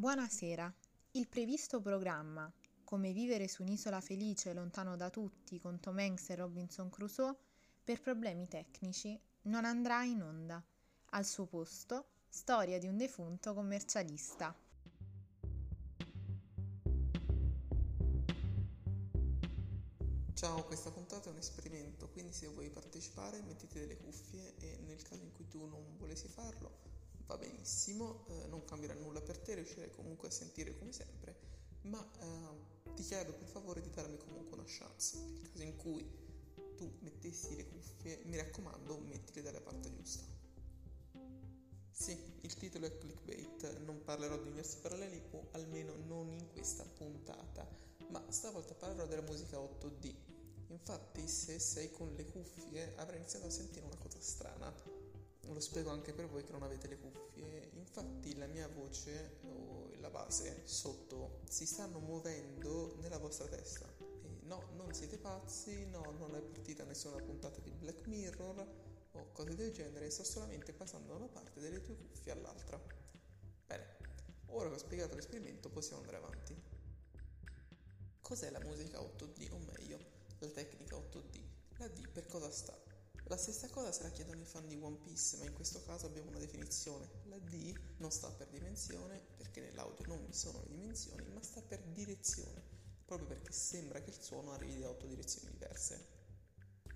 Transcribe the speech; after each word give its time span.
Buonasera. 0.00 0.74
Il 1.10 1.28
previsto 1.28 1.82
programma 1.82 2.50
Come 2.84 3.12
vivere 3.12 3.48
su 3.48 3.60
un'isola 3.60 4.00
felice 4.00 4.54
lontano 4.54 4.96
da 4.96 5.10
tutti 5.10 5.58
con 5.58 5.78
Tom 5.78 5.98
Hanks 5.98 6.30
e 6.30 6.36
Robinson 6.36 6.88
Crusoe 6.88 7.36
per 7.84 8.00
problemi 8.00 8.48
tecnici 8.48 9.20
non 9.42 9.66
andrà 9.66 10.02
in 10.04 10.22
onda. 10.22 10.64
Al 11.10 11.26
suo 11.26 11.44
posto, 11.44 12.12
storia 12.30 12.78
di 12.78 12.86
un 12.86 12.96
defunto 12.96 13.52
commercialista. 13.52 14.58
Ciao, 20.32 20.64
questa 20.64 20.90
puntata 20.90 21.28
è 21.28 21.32
un 21.32 21.36
esperimento, 21.36 22.08
quindi 22.08 22.32
se 22.32 22.46
vuoi 22.46 22.70
partecipare 22.70 23.42
mettiti 23.42 23.78
delle 23.78 23.98
cuffie 23.98 24.54
e 24.60 24.78
nel 24.86 25.02
caso 25.02 25.22
in 25.24 25.32
cui 25.32 25.46
tu 25.46 25.66
non 25.66 25.98
volessi 25.98 26.26
farlo 26.26 26.89
va 27.30 27.38
benissimo, 27.38 28.26
eh, 28.26 28.46
non 28.48 28.64
cambierà 28.64 28.94
nulla 28.94 29.20
per 29.20 29.38
te, 29.38 29.54
riuscirai 29.54 29.90
comunque 29.92 30.28
a 30.28 30.30
sentire 30.32 30.76
come 30.76 30.92
sempre, 30.92 31.38
ma 31.82 32.04
eh, 32.20 32.94
ti 32.94 33.04
chiedo 33.04 33.32
per 33.32 33.46
favore 33.46 33.80
di 33.80 33.90
darmi 33.90 34.16
comunque 34.16 34.56
una 34.56 34.66
chance. 34.66 35.16
Nel 35.16 35.50
caso 35.50 35.62
in 35.62 35.76
cui 35.76 36.04
tu 36.76 36.92
mettessi 37.00 37.54
le 37.54 37.68
cuffie, 37.68 38.22
mi 38.24 38.36
raccomando, 38.36 38.98
mettile 38.98 39.42
dalla 39.42 39.60
parte 39.60 39.92
giusta. 39.94 40.24
Sì, 41.90 42.18
il 42.40 42.54
titolo 42.54 42.86
è 42.86 42.98
clickbait, 42.98 43.78
non 43.84 44.02
parlerò 44.02 44.36
di 44.38 44.48
universi 44.48 44.78
paralleli 44.78 45.22
o 45.32 45.48
almeno 45.52 45.94
non 46.06 46.30
in 46.32 46.48
questa 46.48 46.84
puntata, 46.84 47.68
ma 48.08 48.24
stavolta 48.30 48.74
parlerò 48.74 49.06
della 49.06 49.22
musica 49.22 49.58
8D. 49.58 50.14
Infatti, 50.68 51.28
se 51.28 51.58
sei 51.58 51.90
con 51.90 52.12
le 52.14 52.24
cuffie, 52.24 52.94
avrai 52.96 53.18
iniziato 53.18 53.46
a 53.46 53.50
sentire 53.50 53.84
una 53.84 53.98
cosa 53.98 54.18
strana 54.20 54.99
lo 55.42 55.60
spiego 55.60 55.90
anche 55.90 56.12
per 56.12 56.26
voi 56.26 56.44
che 56.44 56.52
non 56.52 56.62
avete 56.62 56.88
le 56.88 56.98
cuffie. 56.98 57.70
Infatti 57.74 58.36
la 58.36 58.46
mia 58.46 58.68
voce 58.68 59.38
o 59.42 59.90
la 59.98 60.10
base 60.10 60.62
sotto 60.64 61.40
si 61.48 61.66
stanno 61.66 61.98
muovendo 61.98 62.96
nella 63.00 63.18
vostra 63.18 63.46
testa. 63.46 63.86
E 64.22 64.40
no, 64.42 64.68
non 64.76 64.92
siete 64.94 65.18
pazzi, 65.18 65.86
no, 65.86 66.14
non 66.18 66.34
è 66.34 66.40
partita 66.40 66.84
nessuna 66.84 67.20
puntata 67.22 67.60
di 67.60 67.70
Black 67.70 68.06
Mirror 68.06 68.88
o 69.12 69.32
cose 69.32 69.54
del 69.54 69.72
genere, 69.72 70.10
sto 70.10 70.24
solamente 70.24 70.72
passando 70.72 71.08
da 71.08 71.14
una 71.16 71.28
parte 71.28 71.60
delle 71.60 71.80
tue 71.82 71.96
cuffie 71.96 72.32
all'altra. 72.32 72.80
Bene, 73.66 73.96
ora 74.46 74.68
che 74.68 74.74
ho 74.74 74.78
spiegato 74.78 75.14
l'esperimento 75.14 75.68
possiamo 75.68 76.00
andare 76.00 76.18
avanti. 76.18 76.54
Cos'è 78.20 78.50
la 78.50 78.60
musica 78.60 79.00
8D 79.00 79.52
o 79.52 79.58
meglio, 79.58 79.98
la 80.38 80.48
tecnica 80.48 80.96
8D? 80.96 81.42
La 81.78 81.88
D 81.88 82.08
per 82.08 82.26
cosa 82.26 82.50
sta? 82.50 82.89
La 83.30 83.36
stessa 83.36 83.68
cosa 83.68 83.92
se 83.92 84.02
la 84.02 84.10
chiedono 84.10 84.40
i 84.40 84.44
fan 84.44 84.66
di 84.66 84.74
One 84.74 84.96
Piece, 85.04 85.36
ma 85.36 85.44
in 85.44 85.52
questo 85.52 85.80
caso 85.84 86.06
abbiamo 86.06 86.30
una 86.30 86.40
definizione. 86.40 87.08
La 87.26 87.38
D 87.38 87.72
non 87.98 88.10
sta 88.10 88.28
per 88.28 88.48
dimensione, 88.48 89.22
perché 89.36 89.60
nell'audio 89.60 90.04
non 90.08 90.26
vi 90.26 90.32
sono 90.32 90.58
le 90.58 90.70
dimensioni, 90.70 91.24
ma 91.32 91.40
sta 91.40 91.62
per 91.62 91.80
direzione, 91.80 92.60
proprio 93.04 93.28
perché 93.28 93.52
sembra 93.52 94.02
che 94.02 94.10
il 94.10 94.20
suono 94.20 94.50
arrivi 94.50 94.80
da 94.80 94.88
otto 94.88 95.06
direzioni 95.06 95.48
diverse. 95.52 96.08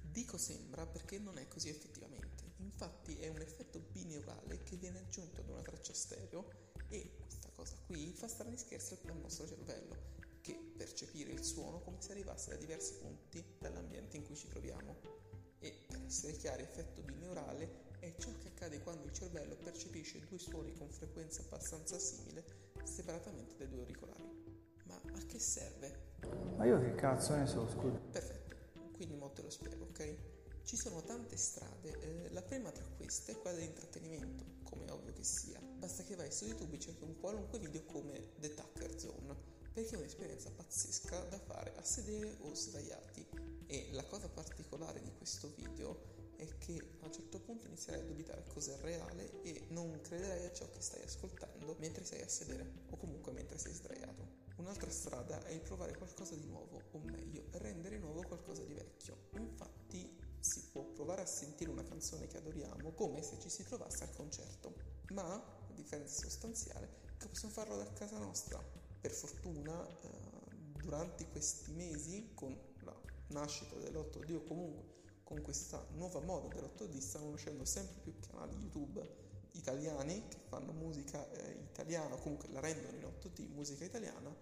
Dico 0.00 0.36
sembra 0.36 0.84
perché 0.86 1.20
non 1.20 1.38
è 1.38 1.46
così 1.46 1.68
effettivamente, 1.68 2.54
infatti 2.56 3.16
è 3.20 3.28
un 3.28 3.40
effetto 3.40 3.78
bineurale 3.78 4.64
che 4.64 4.74
viene 4.74 4.98
aggiunto 4.98 5.40
ad 5.40 5.48
una 5.48 5.62
traccia 5.62 5.94
stereo 5.94 6.50
e 6.88 7.14
questa 7.16 7.48
cosa 7.54 7.76
qui 7.86 8.12
fa 8.12 8.26
strani 8.26 8.58
scherzi 8.58 8.98
al 9.06 9.18
nostro 9.18 9.46
cervello, 9.46 9.96
che 10.40 10.72
percepire 10.76 11.30
il 11.30 11.44
suono 11.44 11.80
come 11.80 12.02
se 12.02 12.10
arrivasse 12.10 12.50
da 12.50 12.56
diversi 12.56 12.94
punti 12.94 13.42
dall'ambiente 13.60 14.13
essere 16.14 16.36
chiari, 16.36 16.62
effetto 16.62 17.02
bineurale 17.02 17.82
è 17.98 18.14
ciò 18.16 18.30
che 18.38 18.46
accade 18.46 18.78
quando 18.78 19.04
il 19.04 19.12
cervello 19.12 19.56
percepisce 19.56 20.20
due 20.28 20.38
suoni 20.38 20.72
con 20.72 20.88
frequenza 20.88 21.42
abbastanza 21.42 21.98
simile 21.98 22.44
separatamente 22.84 23.56
dai 23.56 23.68
due 23.68 23.80
auricolari. 23.80 24.22
Ma 24.84 24.94
a 24.94 25.26
che 25.26 25.40
serve? 25.40 26.12
Ma 26.56 26.66
io 26.66 26.78
che 26.78 26.94
cazzo 26.94 27.34
ne 27.34 27.46
so, 27.46 27.68
scusa. 27.68 27.98
Perfetto, 28.12 28.54
quindi 28.92 29.16
mo 29.16 29.32
te 29.32 29.42
lo 29.42 29.50
spiego, 29.50 29.86
ok? 29.86 30.16
Ci 30.62 30.76
sono 30.76 31.02
tante 31.02 31.36
strade, 31.36 31.98
eh, 31.98 32.30
la 32.30 32.42
prima 32.42 32.70
tra 32.70 32.86
queste 32.96 33.32
è 33.32 33.38
quella 33.38 33.56
dell'intrattenimento, 33.56 34.44
come 34.62 34.88
ovvio 34.92 35.12
che 35.12 35.24
sia. 35.24 35.60
Basta 35.60 36.04
che 36.04 36.14
vai 36.14 36.30
su 36.30 36.44
YouTube 36.44 36.76
e 36.76 36.78
cerchi 36.78 37.02
un 37.02 37.18
qualunque 37.18 37.58
video 37.58 37.84
come 37.86 38.34
The 38.38 38.54
Tucker 38.54 39.00
Zone, 39.00 39.34
perché 39.72 39.96
è 39.96 39.98
un'esperienza 39.98 40.50
pazzesca 40.52 41.24
da 41.24 41.38
fare 41.40 41.74
a 41.74 41.82
sedere 41.82 42.36
o 42.42 42.54
sdraiati 42.54 43.26
e 43.66 43.88
la 43.92 44.04
cosa 44.04 44.28
particolare 44.28 44.43
di 44.92 45.12
questo 45.16 45.52
video 45.56 46.12
è 46.36 46.58
che 46.58 46.78
a 47.00 47.06
un 47.06 47.12
certo 47.12 47.40
punto 47.40 47.66
inizierai 47.66 48.02
a 48.02 48.04
dubitare 48.04 48.44
cosa 48.48 48.74
è 48.74 48.80
reale 48.80 49.42
e 49.42 49.66
non 49.70 50.00
crederai 50.00 50.44
a 50.44 50.52
ciò 50.52 50.68
che 50.70 50.80
stai 50.80 51.02
ascoltando 51.02 51.76
mentre 51.78 52.04
sei 52.04 52.22
a 52.22 52.28
sedere 52.28 52.70
o 52.90 52.96
comunque 52.96 53.32
mentre 53.32 53.58
sei 53.58 53.72
sdraiato. 53.72 54.42
Un'altra 54.56 54.90
strada 54.90 55.42
è 55.44 55.52
il 55.52 55.60
provare 55.60 55.96
qualcosa 55.96 56.34
di 56.36 56.46
nuovo, 56.46 56.80
o 56.92 56.98
meglio, 56.98 57.44
rendere 57.52 57.98
nuovo 57.98 58.22
qualcosa 58.22 58.62
di 58.62 58.74
vecchio. 58.74 59.28
Infatti 59.32 60.16
si 60.38 60.68
può 60.70 60.84
provare 60.84 61.22
a 61.22 61.26
sentire 61.26 61.70
una 61.70 61.82
canzone 61.82 62.26
che 62.26 62.36
adoriamo 62.36 62.92
come 62.92 63.22
se 63.22 63.38
ci 63.40 63.48
si 63.48 63.64
trovasse 63.64 64.04
al 64.04 64.12
concerto, 64.12 64.74
ma 65.12 65.22
la 65.22 65.74
differenza 65.74 66.22
sostanziale 66.22 67.02
che 67.18 67.26
possiamo 67.26 67.54
farlo 67.54 67.76
da 67.76 67.92
casa 67.92 68.18
nostra. 68.18 68.62
Per 69.00 69.10
fortuna 69.10 69.86
eh, 69.86 70.34
durante 70.80 71.28
questi 71.28 71.72
mesi, 71.72 72.30
con 72.34 72.56
nascita 73.34 73.76
dell'8D 73.76 74.34
o 74.34 74.42
comunque 74.44 75.02
con 75.24 75.40
questa 75.42 75.84
nuova 75.94 76.20
moda 76.20 76.48
dell'8D, 76.54 76.98
stanno 76.98 77.30
nascendo 77.30 77.64
sempre 77.64 78.00
più 78.02 78.14
canali 78.20 78.54
YouTube 78.56 79.22
italiani 79.52 80.22
che 80.28 80.38
fanno 80.48 80.72
musica 80.72 81.30
eh, 81.32 81.66
italiana 81.70 82.14
o 82.14 82.18
comunque 82.18 82.48
la 82.50 82.60
rendono 82.60 82.96
in 82.96 83.02
8D 83.02 83.48
musica 83.52 83.84
italiana, 83.84 84.34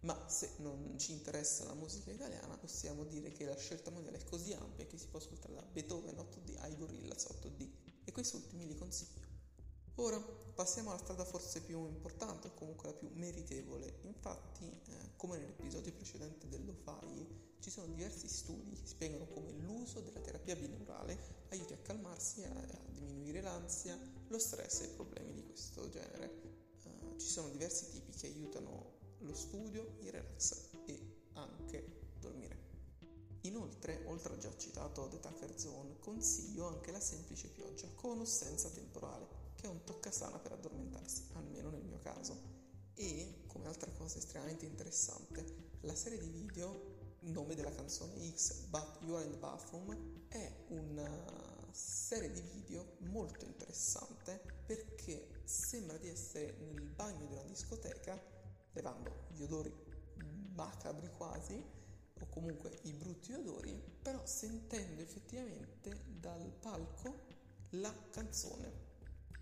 ma 0.00 0.28
se 0.28 0.50
non 0.58 0.94
ci 0.98 1.12
interessa 1.12 1.64
la 1.64 1.74
musica 1.74 2.10
italiana 2.10 2.56
possiamo 2.56 3.04
dire 3.04 3.32
che 3.32 3.44
la 3.44 3.56
scelta 3.56 3.90
mondiale 3.90 4.18
è 4.18 4.24
così 4.24 4.52
ampia 4.52 4.86
che 4.86 4.98
si 4.98 5.08
può 5.08 5.18
ascoltare 5.18 5.54
da 5.54 5.62
Beethoven 5.62 6.14
8D 6.14 6.60
ai 6.60 6.76
Gorillaz 6.76 7.26
8D 7.26 7.68
e 8.04 8.12
questi 8.12 8.36
ultimi 8.36 8.66
li 8.66 8.74
consiglio. 8.74 9.24
Ora 9.96 10.35
passiamo 10.56 10.88
alla 10.88 10.98
strada 10.98 11.24
forse 11.26 11.60
più 11.60 11.86
importante 11.86 12.48
o 12.48 12.54
comunque 12.54 12.88
la 12.88 12.94
più 12.94 13.10
meritevole. 13.12 13.98
Infatti, 14.04 14.64
eh, 14.64 15.10
come 15.16 15.36
nell'episodio 15.36 15.92
precedente 15.92 16.48
dell'OFAI, 16.48 17.54
ci 17.60 17.70
sono 17.70 17.86
diversi 17.86 18.26
studi 18.26 18.74
che 18.74 18.86
spiegano 18.86 19.26
come 19.26 19.52
l'uso 19.52 20.00
della 20.00 20.20
terapia 20.20 20.56
binaurale 20.56 21.44
aiuti 21.50 21.74
a 21.74 21.78
calmarsi, 21.78 22.42
a, 22.44 22.50
a 22.50 22.80
diminuire 22.88 23.42
l'ansia, 23.42 23.98
lo 24.28 24.38
stress 24.38 24.80
e 24.80 24.88
problemi 24.88 25.34
di 25.34 25.44
questo 25.44 25.90
genere. 25.90 26.40
Eh, 26.84 27.18
ci 27.18 27.28
sono 27.28 27.50
diversi 27.50 27.90
tipi 27.90 28.12
che 28.12 28.26
aiutano 28.26 28.94
lo 29.18 29.34
studio, 29.34 29.96
il 30.00 30.10
relax 30.10 30.70
e 30.86 31.28
anche 31.34 32.14
dormire. 32.18 32.64
Inoltre, 33.42 34.04
oltre 34.06 34.32
al 34.32 34.38
già 34.38 34.56
citato 34.56 35.06
The 35.08 35.20
Tucker 35.20 35.58
Zone, 35.58 35.98
consiglio 35.98 36.66
anche 36.66 36.90
la 36.92 37.00
semplice 37.00 37.48
pioggia 37.48 37.88
con 37.94 38.20
o 38.20 38.24
senza 38.24 38.70
temporale 38.70 39.35
è 39.66 39.68
un 39.68 39.84
toccasana 39.84 40.38
per 40.38 40.52
addormentarsi, 40.52 41.28
almeno 41.34 41.70
nel 41.70 41.82
mio 41.82 41.98
caso. 41.98 42.54
E, 42.94 43.42
come 43.46 43.66
altra 43.66 43.90
cosa 43.92 44.18
estremamente 44.18 44.64
interessante, 44.64 45.72
la 45.80 45.94
serie 45.94 46.18
di 46.18 46.28
video, 46.28 46.94
nome 47.20 47.54
della 47.54 47.72
canzone 47.72 48.14
X, 48.30 48.66
But 48.66 48.98
You 49.02 49.16
Are 49.16 49.24
in 49.24 49.32
the 49.32 49.38
Bathroom, 49.38 50.28
è 50.28 50.64
una 50.68 51.68
serie 51.72 52.30
di 52.30 52.40
video 52.40 52.96
molto 53.00 53.44
interessante 53.44 54.40
perché 54.64 55.42
sembra 55.44 55.98
di 55.98 56.08
essere 56.08 56.56
nel 56.60 56.80
bagno 56.82 57.26
di 57.26 57.32
una 57.32 57.42
discoteca, 57.42 58.20
levando 58.72 59.26
gli 59.32 59.42
odori 59.42 59.72
macabri 60.54 61.10
quasi, 61.16 61.62
o 62.18 62.26
comunque 62.30 62.78
i 62.82 62.92
brutti 62.92 63.32
odori, 63.32 63.78
però 64.00 64.24
sentendo 64.24 65.02
effettivamente 65.02 66.04
dal 66.18 66.50
palco 66.60 67.24
la 67.70 67.94
canzone 68.10 68.85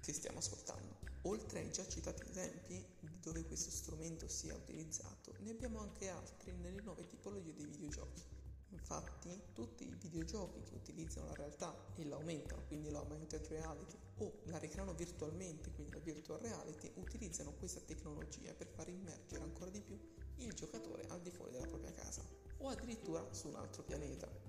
che 0.04 0.12
stiamo 0.12 0.38
ascoltando. 0.38 0.98
Oltre 1.22 1.60
ai 1.60 1.72
già 1.72 1.88
citati 1.88 2.28
esempi 2.28 2.84
dove 3.22 3.42
questo 3.46 3.70
strumento 3.70 4.28
sia 4.28 4.54
utilizzato, 4.54 5.32
ne 5.38 5.50
abbiamo 5.50 5.80
anche 5.80 6.08
altri 6.08 6.52
nelle 6.52 6.82
nuove 6.82 7.06
tipologie 7.06 7.54
dei 7.54 7.64
videogiochi. 7.64 8.22
Infatti, 8.68 9.40
tutti 9.54 9.88
i 9.88 9.94
videogiochi 9.98 10.60
che 10.62 10.74
utilizzano 10.74 11.28
la 11.28 11.34
realtà 11.34 11.74
e 11.94 12.04
l'aumentano, 12.04 12.64
quindi 12.66 12.90
l'augmented 12.90 13.46
reality, 13.46 13.96
o 14.18 14.40
la 14.44 14.58
ricreano 14.58 14.92
virtualmente, 14.92 15.70
quindi 15.72 15.92
la 15.92 16.00
virtual 16.00 16.40
reality, 16.40 16.92
utilizzano 16.96 17.54
questa 17.54 17.80
tecnologia 17.80 18.52
per 18.52 18.66
far 18.66 18.88
immergere 18.90 19.42
ancora 19.42 19.70
di 19.70 19.80
più 19.80 19.98
il 20.36 20.52
giocatore 20.52 21.06
al 21.08 21.22
di 21.22 21.30
fuori 21.30 21.52
della 21.52 21.66
propria 21.66 21.92
casa 21.92 22.22
o 22.58 22.68
addirittura 22.68 23.26
su 23.32 23.48
un 23.48 23.54
altro 23.54 23.82
pianeta. 23.82 24.43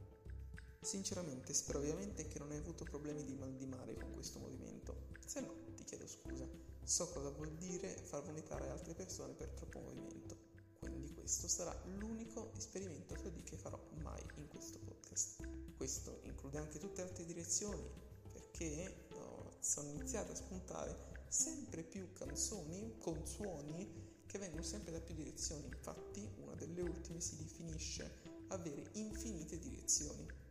Sinceramente 0.85 1.51
spero 1.55 1.79
ovviamente 1.79 2.27
che 2.27 2.37
non 2.37 2.51
hai 2.51 2.57
avuto 2.57 2.83
problemi 2.83 3.25
di 3.25 3.33
mal 3.33 3.51
di 3.55 3.65
mare 3.65 3.95
con 3.95 4.13
questo 4.13 4.37
movimento, 4.37 5.07
se 5.25 5.41
no 5.41 5.51
ti 5.73 5.83
chiedo 5.83 6.07
scusa. 6.07 6.47
So 6.83 7.09
cosa 7.09 7.31
vuol 7.31 7.51
dire 7.55 7.89
far 7.89 8.21
vomitare 8.21 8.69
altre 8.69 8.93
persone 8.93 9.33
per 9.33 9.49
troppo 9.49 9.79
movimento, 9.79 10.37
quindi 10.77 11.11
questo 11.11 11.47
sarà 11.47 11.75
l'unico 11.97 12.51
esperimento 12.55 13.15
che 13.15 13.33
che 13.41 13.57
farò 13.57 13.79
mai 14.03 14.21
in 14.35 14.47
questo 14.47 14.77
podcast. 14.77 15.49
Questo 15.75 16.19
include 16.21 16.59
anche 16.59 16.77
tutte 16.77 17.01
le 17.01 17.09
altre 17.09 17.25
direzioni, 17.25 17.89
perché 18.31 19.07
oh, 19.13 19.55
sono 19.59 19.89
iniziate 19.89 20.33
a 20.33 20.35
spuntare 20.35 21.23
sempre 21.29 21.81
più 21.81 22.13
canzoni 22.13 22.95
con 22.99 23.25
suoni 23.25 24.13
che 24.27 24.37
vengono 24.37 24.61
sempre 24.61 24.91
da 24.91 24.99
più 24.99 25.15
direzioni, 25.15 25.65
infatti 25.65 26.29
una 26.41 26.53
delle 26.53 26.81
ultime 26.81 27.19
si 27.21 27.37
definisce 27.37 28.21
avere 28.49 28.83
infinite 28.93 29.57
direzioni. 29.57 30.43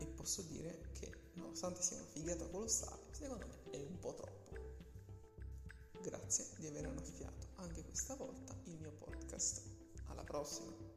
E 0.00 0.06
posso 0.06 0.42
dire 0.42 0.88
che, 0.98 1.12
nonostante 1.34 1.82
sia 1.82 1.98
una 1.98 2.06
figata 2.06 2.46
colossale, 2.48 3.02
secondo 3.12 3.46
me 3.46 3.70
è 3.70 3.82
un 3.82 3.98
po' 3.98 4.14
troppo. 4.14 4.38
Grazie 6.00 6.46
di 6.56 6.66
aver 6.66 6.86
annaffiato 6.86 7.48
anche 7.56 7.84
questa 7.84 8.14
volta 8.16 8.56
il 8.64 8.78
mio 8.78 8.92
podcast. 8.92 9.62
Alla 10.06 10.24
prossima! 10.24 10.88